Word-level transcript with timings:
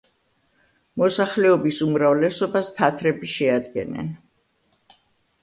მოსახლეობის 1.01 1.81
უმრავლესობას 1.87 2.73
თათრები 2.79 3.31
შეადგენენ. 3.35 4.11